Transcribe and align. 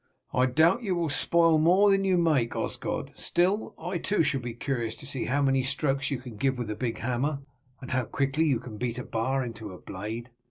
"I 0.33 0.47
doubt 0.47 0.81
you 0.81 0.95
will 0.95 1.09
spoil 1.09 1.59
more 1.59 1.91
than 1.91 2.03
you 2.05 2.17
make, 2.17 2.55
Osgod. 2.55 3.11
Still, 3.13 3.75
I 3.77 3.99
too 3.99 4.23
shall 4.23 4.41
be 4.41 4.55
curious 4.55 4.95
to 4.95 5.05
see 5.05 5.25
how 5.25 5.43
many 5.43 5.61
strokes 5.61 6.09
you 6.09 6.17
can 6.17 6.37
give 6.37 6.57
with 6.57 6.69
the 6.69 6.75
big 6.75 6.97
hammer, 6.97 7.43
and 7.81 7.91
how 7.91 8.05
quickly 8.05 8.45
you 8.45 8.59
can 8.59 8.79
beat 8.79 8.97
a 8.97 9.03
bar 9.03 9.45
into 9.45 9.71
a 9.71 9.77
blade." 9.77 10.31